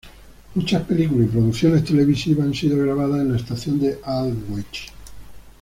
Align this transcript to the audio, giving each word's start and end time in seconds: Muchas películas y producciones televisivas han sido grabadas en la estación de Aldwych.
Muchas 0.55 0.81
películas 0.85 1.27
y 1.27 1.29
producciones 1.29 1.83
televisivas 1.83 2.47
han 2.47 2.55
sido 2.55 2.75
grabadas 2.75 3.21
en 3.21 3.33
la 3.33 3.37
estación 3.37 3.79
de 3.79 3.99
Aldwych. 4.03 4.91